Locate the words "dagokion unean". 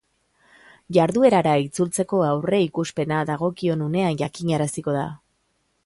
3.33-4.19